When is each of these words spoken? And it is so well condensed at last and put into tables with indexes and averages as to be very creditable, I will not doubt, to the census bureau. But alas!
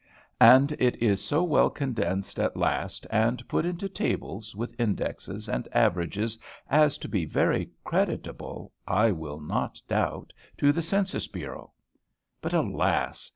And 0.39 0.71
it 0.79 0.95
is 0.95 1.23
so 1.23 1.43
well 1.43 1.69
condensed 1.69 2.39
at 2.39 2.57
last 2.57 3.05
and 3.11 3.47
put 3.47 3.65
into 3.67 3.87
tables 3.87 4.55
with 4.55 4.79
indexes 4.81 5.47
and 5.47 5.67
averages 5.73 6.39
as 6.71 6.97
to 6.97 7.07
be 7.07 7.23
very 7.23 7.69
creditable, 7.83 8.71
I 8.87 9.11
will 9.11 9.39
not 9.39 9.79
doubt, 9.87 10.33
to 10.57 10.71
the 10.71 10.81
census 10.81 11.27
bureau. 11.27 11.73
But 12.41 12.53
alas! 12.53 13.29